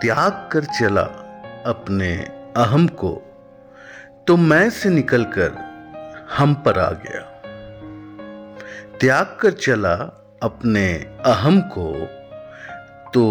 त्याग 0.00 0.48
कर 0.52 0.64
चला 0.64 1.02
अपने 1.66 2.16
अहम 2.56 2.86
को 2.86 3.10
तो 4.26 4.36
मैं 4.36 4.70
से 4.70 4.88
निकलकर 4.88 5.52
हम 6.38 6.54
पर 6.54 6.78
आ 6.78 6.90
गया। 6.90 7.20
त्याग 9.00 9.36
कर 9.40 9.50
चला 9.50 9.94
अपने 10.42 10.92
अहम 11.26 11.60
को 11.60 11.92
तो 13.14 13.24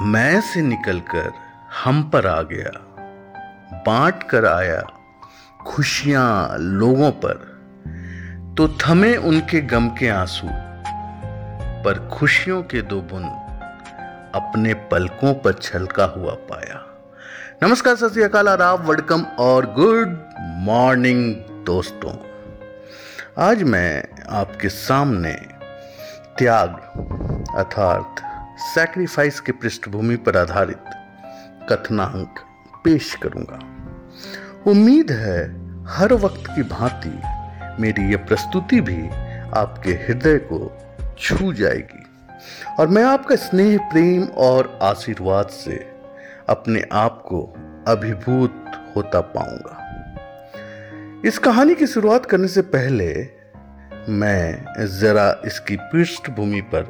मैं 0.00 0.40
से 0.40 0.62
निकलकर 0.62 1.32
हम 1.84 2.10
पर 2.10 2.26
आ 2.26 2.42
गया। 2.42 2.70
बांट 3.86 4.22
कर 4.22 4.46
आया 4.46 4.82
खुशियाँ 5.66 6.58
लोगों 6.58 7.10
पर 7.10 7.54
तो 8.58 8.68
थमे 8.68 9.16
उनके 9.16 9.60
गम 9.60 9.88
के 9.88 10.08
आँसू, 10.08 10.48
पर 11.84 12.08
खुशियों 12.12 12.62
के 12.62 12.82
दो 12.82 13.00
बुन 13.00 13.24
अपने 14.34 14.74
पलकों 14.74 15.34
पर 15.34 15.52
छलका 15.52 16.04
हुआ 16.04 16.32
पाया। 16.34 16.84
नमस्कार, 17.62 17.96
सत 17.96 18.12
श्रीकाल 18.12 18.48
आदाब 18.48 18.86
वडकम 18.86 19.22
और 19.22 19.66
गुड 19.66 20.24
मॉर्निंग 20.40 21.34
दोस्तों। 21.66 22.12
आज 23.38 23.62
मैं 23.62 24.04
आपके 24.28 24.68
सामने 24.68 25.32
त्याग 26.38 26.68
अर्थात 27.56 28.16
सैक्रिफाइस 28.58 29.40
के 29.40 29.52
पृष्ठभूमि 29.52 30.16
पर 30.16 30.36
आधारित 30.36 30.84
कथनांक 31.72 32.34
पेश 32.84 33.14
करूँगा। 33.14 33.58
उम्मीद 34.70 35.10
है 35.10 35.40
हर 35.86 36.12
वक्त 36.12 36.44
की 36.46 36.62
भांति 36.62 37.20
मेरी 37.82 38.10
यह 38.10 38.16
प्रस्तुति 38.16 38.80
भी 38.80 39.08
आपके 39.56 39.90
हृदय 39.90 40.38
को 40.38 40.78
छू 41.18 41.52
जाएगी। 41.52 42.03
और 42.78 42.88
मैं 42.88 43.04
आपका 43.04 43.36
स्नेह, 43.36 43.76
प्रेम 43.78 44.22
और 44.24 44.78
आशीर्वाद 44.82 45.48
से 45.48 45.76
अपने 46.48 46.82
आप 46.92 47.22
को 47.26 47.42
अभिभूत 47.88 48.70
होता 48.96 49.20
पाऊँगा। 49.20 49.80
इस 51.24 51.38
कहानी 51.38 51.74
की 51.74 51.86
शुरुआत 51.86 52.26
करने 52.26 52.48
से 52.48 52.62
पहले 52.62 53.06
मैं 54.08 54.86
जरा 55.00 55.42
इसकी 55.46 55.76
पृष्ठभूमि 55.76 56.60
पर 56.74 56.88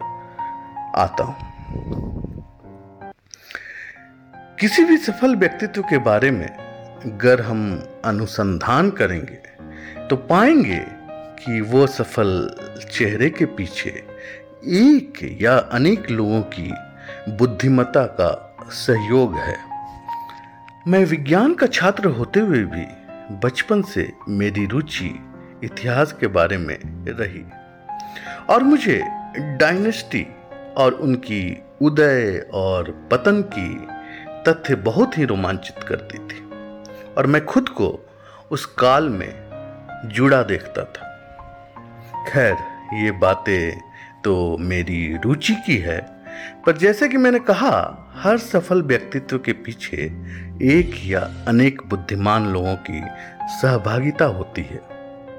आता 0.97 1.25
हूँ। 1.25 2.22
किसी 4.60 4.84
भी 4.84 4.97
सफल 4.97 5.36
व्यक्तित्व 5.36 5.82
के 5.82 5.98
बारे 5.98 6.30
में 6.30 6.47
अगर 6.47 7.41
हम 7.41 7.62
अनुसंधान 8.05 8.91
करेंगे 8.91 10.06
तो 10.06 10.16
पाएँगे 10.16 10.80
कि 11.38 11.60
वो 11.60 11.86
सफल 11.86 12.30
चेहरे 12.92 13.30
के 13.30 13.44
पीछे 13.44 13.91
एक 14.64 15.38
या 15.42 15.56
अनेक 15.56 16.10
लोगों 16.10 16.40
की 16.42 16.72
बुद्धिमत्ता 17.28 18.04
का 18.06 18.56
सहयोग 18.70 19.34
है। 19.34 19.56
मैं 20.88 21.04
विज्ञान 21.04 21.54
का 21.54 21.66
छात्र 21.66 22.06
होते 22.06 22.40
हुए 22.40 22.58
भी 22.58 22.86
बचपन 23.44 23.82
से 23.82 24.12
मेरी 24.28 24.66
रुचि 24.66 25.20
इतिहास 25.64 26.12
के 26.12 26.26
बारे 26.26 26.58
में 26.58 26.78
रही 27.08 27.44
और 28.50 28.62
मुझे 28.62 29.02
डायनेस्टी 29.38 30.26
और 30.76 30.92
उनकी 30.92 31.62
उदय 31.82 32.46
और 32.54 33.08
पतन 33.12 33.42
की 33.58 33.86
तथ्य 34.28 34.74
बहुत 34.74 35.18
ही 35.18 35.24
रोमांचित 35.24 35.82
करती 35.82 36.18
थी 36.18 36.46
और 37.18 37.26
मैं 37.26 37.44
खुद 37.44 37.68
को 37.68 38.06
उस 38.50 38.66
काल 38.66 39.08
में 39.08 39.50
जुड़ा 40.04 40.42
देखता 40.42 40.84
था। 40.84 41.10
खैर 42.28 42.73
ये 42.92 43.10
बातें 43.10 43.80
तो 44.24 44.56
मेरी 44.58 45.16
रुचि 45.24 45.54
की 45.54 45.77
है। 45.77 46.00
पर 46.66 46.77
जैसे 46.77 47.08
कि 47.08 47.16
मैंने 47.16 47.38
कहा, 47.38 48.10
हर 48.16 48.38
सफल 48.38 48.82
व्यक्तित्व 48.82 49.38
के 49.38 49.52
पीछे 49.52 49.96
एक 50.62 51.00
या 51.04 51.20
अनेक 51.48 51.82
बुद्धिमान 51.86 52.46
लोगों 52.46 52.76
की 52.76 53.02
सहभागिता 53.60 54.24
होती 54.24 54.62
है। 54.62 54.80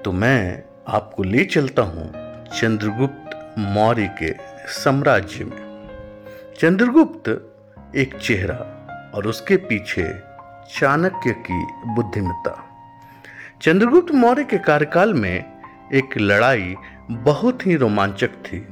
तो 0.06 0.12
मैं 0.12 0.64
आपको 0.88 1.24
ले 1.24 1.44
चलता 1.46 1.82
हूँ 1.82 2.12
चंद्रगुप्त 2.60 3.56
मौर्य 3.60 4.16
के 4.24 4.34
साम्राज्य 4.72 5.44
में। 5.44 5.90
चंद्रगुप्त 6.60 7.52
एक 7.96 8.16
चेहरा 8.18 8.72
और 9.16 9.28
उसके 9.28 9.58
पीछे 9.58 10.14
चाणक्य 10.80 11.32
की 11.32 11.66
बुद्धिमत्ता। 11.94 12.66
चंद्रगुप्त 13.62 14.14
मौर्य 14.14 14.44
के 14.44 14.58
कार्यकाल 14.58 15.14
में 15.14 15.44
एक 15.94 16.18
लड़ाई 16.18 16.76
बहुत 17.12 17.68
ही 17.68 17.76
रोमांचक 17.76 18.28
थी। 18.28 18.68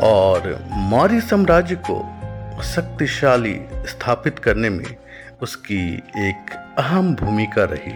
और 0.00 0.64
मौर्य 0.70 1.20
साम्राज्य 1.20 1.74
को 1.90 2.14
शक्तिशाली 2.62 3.60
स्थापित 3.72 4.38
करने 4.38 4.70
में 4.70 4.96
उसकी 5.42 5.94
एक 6.16 6.74
अहम 6.78 7.14
भूमिका 7.14 7.64
रही। 7.64 7.92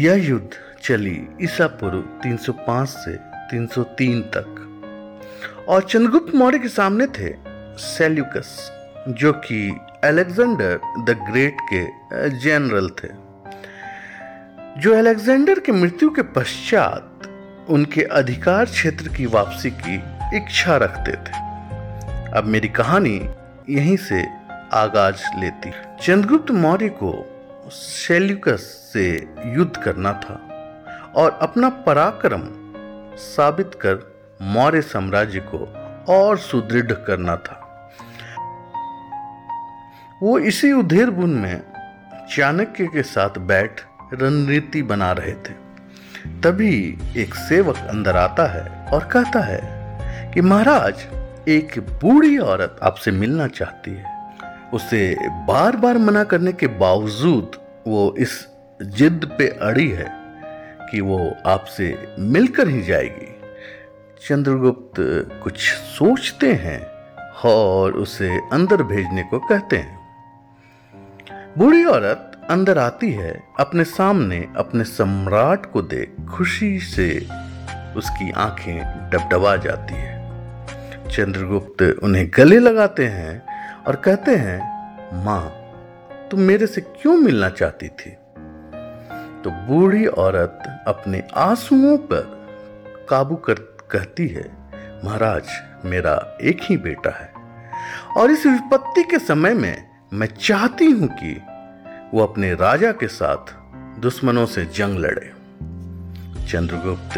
यह 0.00 0.14
युद्ध 0.14 0.50
चली 0.82 1.28
ईसा 1.42 1.66
पूर्व 1.66 2.00
305 2.00 2.88
से 2.88 3.16
303 3.50 4.20
तक। 4.20 4.60
और 5.68 5.82
चंद्रगुप्त 5.82 6.34
मौर्य 6.34 6.58
के 6.58 6.68
सामने 6.68 7.06
थे 7.06 7.34
सेल्यूकस, 7.78 8.72
जो 9.08 9.32
कि 9.32 9.76
अलेक्जेंडर 10.04 10.80
द 10.84 11.26
ग्रेट 11.30 11.56
के 11.60 11.84
जनरल 12.30 12.88
थे। 12.88 13.33
जो 14.78 14.94
अलेक्जेंडर 14.98 15.58
के 15.58 15.72
मृत्यु 15.72 16.10
के 16.10 16.22
पश्चात 16.22 17.22
उनके 17.70 18.02
अधिकार 18.02 18.64
क्षेत्र 18.64 19.08
की 19.08 19.26
वापसी 19.26 19.70
की 19.70 19.94
इच्छा 20.36 20.76
रखते 20.76 21.12
थे। 21.12 21.42
अब 22.38 22.44
मेरी 22.46 22.68
कहानी 22.68 23.28
यहीं 23.70 23.96
से 23.96 24.26
आगाज़ 24.72 25.22
लेती 25.38 25.70
चंद्रगुप्त 26.02 26.50
मौर्य 26.50 26.88
को 26.88 27.12
सेल्यूकस 27.70 28.90
से 28.92 29.28
युद्ध 29.46 29.76
करना 29.76 30.12
था 30.12 30.40
और 31.16 31.38
अपना 31.42 31.68
पराक्रम 31.68 32.42
साबित 33.16 33.70
कर 33.74 33.96
मौर्य 34.42 34.82
साम्राज्य 34.82 35.40
को 35.54 35.64
और 36.12 36.38
सुदृढ़ 36.38 36.92
करना 36.92 37.36
था। 37.36 37.90
वो 40.22 40.38
इसी 40.38 40.72
उधेर 40.72 41.10
बुन 41.10 41.30
में 41.30 41.62
चाणक्य 42.36 42.86
के 42.86 43.02
साथ 43.02 43.38
बैठ 43.38 43.80
रणनीति 44.12 44.82
बना 44.82 45.12
रहे 45.12 45.32
थे। 45.32 45.52
तभी 46.40 46.98
एक 47.16 47.34
सेवक 47.34 47.76
अंदर 47.76 48.16
आता 48.16 48.46
है 48.46 48.86
और 48.86 49.04
कहता 49.04 49.40
है 49.40 49.84
कि 50.34 50.40
महाराज, 50.40 51.06
एक 51.48 51.78
बूढ़ी 51.78 52.38
औरत 52.38 52.76
आपसे 52.82 53.10
मिलना 53.10 53.46
चाहती 53.46 53.90
है। 53.90 54.32
उसे 54.74 55.16
बार 55.22 55.76
बार 55.76 55.98
मना 55.98 56.24
करने 56.24 56.52
के 56.52 56.66
बावजूद 56.66 57.50
वो 57.86 58.14
इस 58.18 58.48
जिद 58.82 59.34
पे 59.38 59.48
अड़ी 59.48 59.88
है 59.90 60.06
कि 60.90 61.00
वो 61.00 61.36
आपसे 61.46 62.16
मिलकर 62.18 62.68
ही 62.68 62.82
जाएगी। 62.82 63.34
चंद्रगुप्त 64.28 64.94
कुछ 65.42 65.58
सोचते 65.70 66.52
हैं 66.52 66.80
और 67.44 67.92
उसे 67.92 68.40
अंदर 68.52 68.82
भेजने 68.82 69.22
को 69.22 69.38
कहते 69.38 69.76
हैं। 69.76 69.98
बूढ़ी 71.58 71.84
औरत 71.84 72.33
अंदर 72.50 72.78
आती 72.78 73.10
है, 73.12 73.42
अपने 73.60 73.84
सामने, 73.84 74.48
अपने 74.56 74.84
सम्राट 74.84 75.72
को 75.72 75.82
देख 75.82 76.26
खुशी 76.30 76.78
से 76.78 77.26
उसकी 77.96 78.30
आँखें 78.30 79.10
डबडबा 79.10 79.56
जाती 79.56 79.94
है। 79.94 80.14
चंद्रगुप्त 81.08 82.00
उन्हें 82.02 82.30
गले 82.36 82.58
लगाते 82.58 83.06
हैं 83.06 83.42
और 83.84 83.96
कहते 83.96 84.36
हैं, 84.36 84.58
माँ, 85.24 85.50
तुम 86.30 86.40
मेरे 86.40 86.66
से 86.66 86.80
क्यों 86.80 87.16
मिलना 87.16 87.48
चाहती 87.48 87.88
थी? 87.88 88.10
तो 89.44 89.50
बूढ़ी 89.50 90.06
औरत 90.06 90.84
अपने 90.88 91.22
आंसुओं 91.36 91.96
पर 91.96 92.48
काबू 93.08 93.34
कर, 93.34 93.54
कहती 93.90 94.28
है, 94.28 94.50
महाराज, 95.04 95.42
मेरा 95.84 96.38
एक 96.42 96.58
ही 96.62 96.76
बेटा 96.76 97.10
है 97.10 97.32
और 98.16 98.30
इस 98.30 98.46
विपत्ति 98.46 99.02
के 99.02 99.18
समय 99.18 99.54
में 99.54 99.88
मैं 100.12 100.26
चाहती 100.26 100.84
हूँ 100.84 101.08
कि 101.08 101.40
वो 102.14 102.22
अपने 102.22 102.52
राजा 102.54 102.90
के 102.92 103.06
साथ 103.08 103.52
दुश्मनों 104.00 104.44
से 104.46 104.64
जंग 104.66 104.98
लड़े। 104.98 105.30
चंद्रगुप्त 106.46 107.16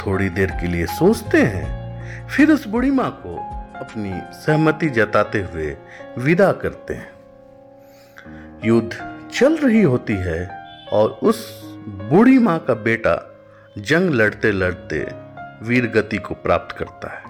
थोड़ी 0.00 0.28
देर 0.28 0.50
के 0.50 0.66
लिए 0.66 0.86
सोचते 0.86 1.42
हैं, 1.42 2.28
फिर 2.28 2.50
उस 2.50 2.66
बुढ़ी 2.66 2.90
माँ 2.90 3.10
को 3.22 3.34
अपनी 3.78 4.10
सहमति 4.36 4.88
जताते 4.88 5.42
हुए 5.42 5.76
विदा 6.18 6.50
करते 6.52 6.94
हैं। 6.94 7.10
युद्ध 8.64 9.28
चल 9.34 9.56
रही 9.56 9.82
होती 9.82 10.16
है 10.16 10.46
और 10.92 11.10
उस 11.22 11.46
बूढ़ी 12.10 12.38
माँ 12.38 12.58
का 12.58 12.74
बेटा 12.74 13.14
जंग 13.78 14.10
लड़ते 14.10 14.52
लड़ते 14.52 15.06
वीर 15.62 15.86
गति 15.86 16.18
को 16.18 16.34
प्राप्त 16.34 16.76
करता 16.78 17.12
है। 17.12 17.22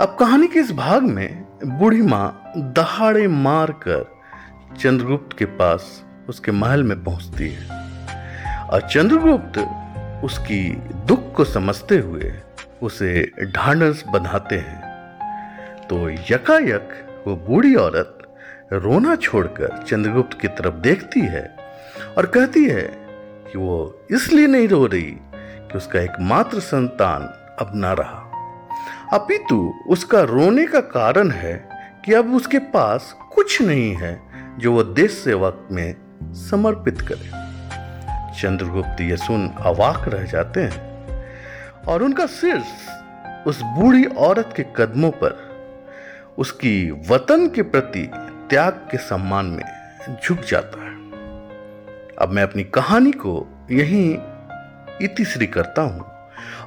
अब 0.00 0.16
कहानी 0.20 0.46
के 0.46 0.58
इस 0.58 0.72
भाग 0.72 1.02
में 1.02 1.44
बूढ़ी 1.78 2.02
माँ 2.02 2.52
दहाड़े 2.56 3.28
मार 3.28 3.72
कर 3.72 4.19
चंद्रगुप्त 4.78 5.38
के 5.38 5.44
पास 5.44 6.04
उसके 6.28 6.52
महल 6.52 6.82
में 6.82 7.04
पहुँचती 7.04 7.48
है। 7.48 7.70
और 8.68 8.80
चंद्रगुप्त 8.80 9.58
उसकी 10.24 10.70
दुख 11.06 11.34
को 11.34 11.44
समझते 11.44 11.98
हुए 11.98 12.32
उसे 12.82 13.32
ढांढस 13.56 14.04
बंधाते 14.10 14.54
हैं। 14.54 14.80
तो 15.88 16.10
यकायक 16.10 16.88
वो 17.26 17.36
बूढ़ी 17.36 17.74
औरत 17.74 18.34
रोना 18.72 19.16
छोड़कर 19.16 19.84
चंद्रगुप्त 19.88 20.40
की 20.40 20.48
तरफ़ 20.48 20.74
देखती 20.74 21.20
है 21.20 21.56
और 22.18 22.26
कहती 22.26 22.64
है 22.64 22.82
कि 23.52 23.58
वो 23.58 24.06
इसलिए 24.10 24.46
नहीं 24.46 24.68
रो 24.68 24.86
रही 24.86 25.16
कि 25.32 25.78
उसका 25.78 26.00
एकमात्र 26.00 26.60
संतान 26.60 27.22
अब 27.64 27.72
ना 27.74 27.92
रहा। 27.92 28.26
अपितु 29.12 29.74
उसका 29.88 30.20
रोने 30.20 30.66
का 30.66 30.80
कारण 30.80 31.30
है 31.30 31.68
कि 32.04 32.12
अब 32.12 32.34
उसके 32.34 32.58
पास 32.58 33.16
कुछ 33.34 33.62
नहीं 33.62 33.94
है। 33.94 34.29
जो 34.60 34.72
वो 34.72 34.82
देश 34.82 35.10
सेवा 35.12 35.52
में 35.72 35.94
समर्पित 36.34 37.00
करे। 37.00 37.38
चंद्रगुप्त 38.40 39.00
ये 39.00 39.16
सुन 39.16 39.48
अवाक 39.60 40.08
रह 40.08 40.24
जाते 40.24 40.60
हैं 40.60 41.84
और 41.88 42.02
उनका 42.02 42.26
सिर 42.26 42.62
उस 43.46 43.60
बूढ़ी 43.62 44.04
औरत 44.04 44.52
के 44.56 44.62
कदमों 44.76 45.10
पर, 45.10 45.36
उसकी 46.38 46.90
वतन 47.10 47.48
के 47.48 47.62
प्रति 47.62 48.10
त्याग 48.50 48.72
के 48.90 48.98
सम्मान 48.98 49.46
में 49.46 49.64
झुक 50.24 50.40
जाता 50.40 50.84
है। 50.84 50.94
अब 52.18 52.32
मैं 52.32 52.42
अपनी 52.42 52.64
कहानी 52.64 53.12
को 53.12 53.46
यहीं 53.70 54.10
इतिश्री 55.02 55.46
करता 55.46 55.82
हूँ 55.82 56.04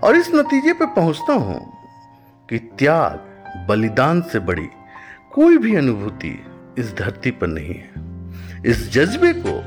और 0.04 0.16
इस 0.16 0.30
नतीजे 0.36 0.74
पर 0.74 0.86
पहुँचता 0.86 1.34
हूँ 1.34 1.60
कि 2.50 2.58
त्याग 2.80 3.66
बलिदान 3.70 4.22
से 4.22 4.40
बड़ी 4.40 4.68
कोई 5.34 5.58
भी 5.58 5.76
अनुभूति 5.76 6.34
इस 6.78 6.96
धरती 6.96 7.32
पर 7.32 7.48
नहीं 7.48 7.76
है। 7.76 7.92
इस 8.66 8.94
जज्बे 8.94 9.34
को 9.34 9.64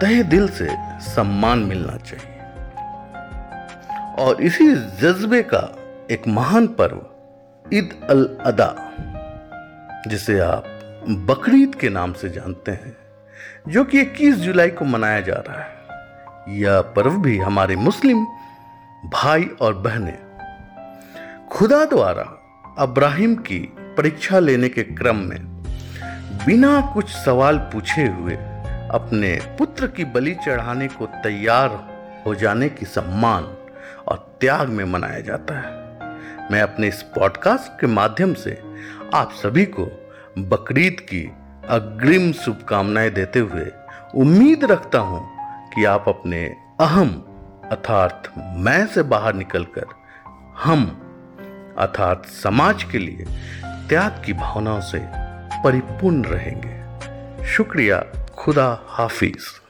तहे 0.00 0.22
दिल 0.22 0.48
से 0.48 0.68
सम्मान 1.00 1.58
मिलना 1.58 1.96
चाहिए। 1.96 2.36
और 4.24 4.42
इसी 4.42 4.74
जज्बे 4.74 5.42
का 5.42 5.76
एक 6.10 6.28
महान 6.28 6.66
पर्व 6.66 7.06
ईद 7.74 8.06
अल 8.10 8.38
अदा, 8.44 8.92
जिसे 10.06 10.38
आप 10.38 10.64
बकरीद 11.08 11.74
के 11.74 11.88
नाम 11.88 12.12
से 12.12 12.28
जानते 12.28 12.72
हैं, 12.72 12.96
जो 13.68 13.84
कि 13.84 14.00
21 14.00 14.36
जुलाई 14.36 14.70
को 14.70 14.84
मनाया 14.84 15.20
जा 15.20 15.34
रहा 15.34 15.60
है। 15.60 15.76
यह 16.58 16.80
पर्व 16.80 17.10
भी 17.10 17.38
हमारे 17.38 17.76
मुस्लिम 17.76 18.26
भाई 19.04 19.44
और 19.60 19.74
बहनें, 19.74 20.18
खुदा 21.50 21.84
द्वारा 21.84 22.42
अब्राहिम 22.78 23.34
की 23.34 23.58
परीक्षा 23.78 24.38
लेने 24.38 24.68
के 24.68 24.82
क्रम 24.82 25.16
में 25.16 25.55
बिना 26.44 26.80
कुछ 26.80 27.10
सवाल 27.10 27.58
पूछे 27.58 28.06
हुए 28.06 28.34
अपने 28.92 29.40
पुत्र 29.58 29.86
की 29.86 30.04
बलि 30.04 30.34
चढ़ाने 30.34 30.88
को 30.88 31.06
तैयार 31.06 31.68
हो 32.26 32.34
जाने 32.34 32.68
की 32.68 32.86
सम्मान 32.86 33.42
और 34.08 34.36
त्याग 34.40 34.68
में 34.68 34.84
मनाया 34.84 35.20
जाता 35.20 35.54
है। 35.54 35.70
मैं 36.50 36.62
अपने 36.62 36.88
इस 36.88 37.02
पॉडकास्ट 37.02 37.80
के 37.80 37.86
माध्यम 37.86 38.34
से 38.34 38.62
आप 39.14 39.32
सभी 39.32 39.64
को 39.64 40.10
बकरीद 40.38 41.00
की 41.00 41.32
अग्रिम 41.68 42.32
शुभकामनाएँ 42.32 43.10
देते 43.10 43.38
हुए 43.38 43.72
उम्मीद 44.14 44.64
रखता 44.64 44.98
हूँ 44.98 45.28
कि 45.74 45.84
आप 45.84 46.04
अपने 46.08 46.56
अहम 46.80 47.08
अर्थात 47.70 48.22
मैं 48.38 48.86
से 48.86 49.02
बाहर 49.02 49.34
निकलकर 49.34 49.86
हम 50.56 51.02
अर्थात 51.78 52.26
समाज 52.26 52.82
के 52.82 52.98
लिए 52.98 53.26
त्याग 53.88 54.22
की 54.26 54.32
भावनाओं 54.32 54.80
से 54.80 55.25
परिपूर्ण 55.66 56.24
रहेंगे। 56.24 57.46
शुक्रिया 57.46 58.06
खुदा 58.38 58.86
हाफिज़। 58.88 59.65